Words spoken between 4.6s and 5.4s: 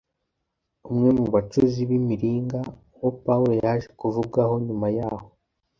nyuma y’aho